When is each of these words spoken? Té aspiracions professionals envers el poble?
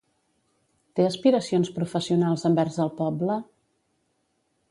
Té 0.99 1.03
aspiracions 1.09 1.69
professionals 1.75 2.47
envers 2.51 2.81
el 2.85 2.91
poble? 3.03 3.39